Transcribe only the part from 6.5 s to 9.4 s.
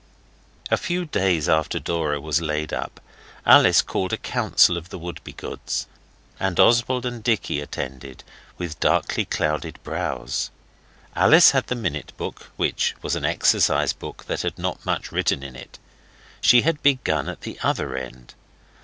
Oswald and Dicky attended with darkly